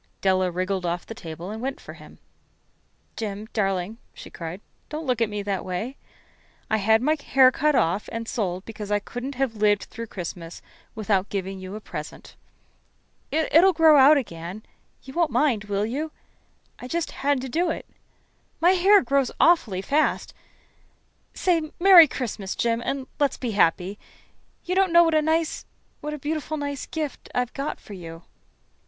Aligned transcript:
Della 0.21 0.49
wriggled 0.49 0.83
off 0.83 1.05
the 1.05 1.13
table 1.13 1.51
and 1.51 1.61
went 1.61 1.79
for 1.79 1.93
him. 1.93 2.17
"Jim, 3.15 3.47
darling," 3.53 3.99
she 4.15 4.31
cried, 4.31 4.59
"don't 4.89 5.05
look 5.05 5.21
at 5.21 5.29
me 5.29 5.43
that 5.43 5.63
way. 5.63 5.95
I 6.71 6.77
had 6.77 7.03
my 7.03 7.15
hair 7.23 7.51
cut 7.51 7.75
off 7.75 8.09
and 8.11 8.27
sold 8.27 8.63
it 8.63 8.65
because 8.65 8.89
I 8.89 8.97
couldn't 8.97 9.37
live 9.53 9.81
through 9.81 10.07
Christmas 10.07 10.63
without 10.95 11.29
giving 11.29 11.59
you 11.59 11.75
a 11.75 11.79
present. 11.79 12.35
It'll 13.29 13.73
grow 13.73 13.95
out 13.95 14.17
again 14.17 14.63
you 15.03 15.13
won't 15.13 15.29
mind, 15.29 15.65
will 15.65 15.85
you? 15.85 16.11
I 16.79 16.87
just 16.87 17.11
had 17.11 17.39
to 17.41 17.47
do 17.47 17.69
it. 17.69 17.85
My 18.59 18.71
hair 18.71 19.03
grows 19.03 19.29
awfully 19.39 19.83
fast. 19.83 20.33
Say 21.35 21.71
'Merry 21.79 22.07
Christmas,' 22.07 22.55
Jim, 22.55 22.81
and 22.83 23.05
let's 23.19 23.37
be 23.37 23.51
happy. 23.51 23.99
You 24.65 24.73
don't 24.73 24.91
know 24.91 25.03
what 25.03 25.13
a 25.13 25.21
nice 25.21 25.67
what 25.99 26.15
a 26.15 26.17
beautiful, 26.17 26.57
nice 26.57 26.87
gift 26.87 27.29
I've 27.35 27.53
got 27.53 27.79
for 27.79 27.93
you." 27.93 28.23